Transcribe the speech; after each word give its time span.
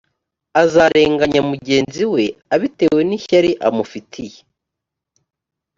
azarenganya 0.63 1.41
mugenzi 1.49 2.03
we 2.13 2.23
abitewe 2.55 2.99
n’ishyari 3.07 3.51
amufitiye 3.67 4.37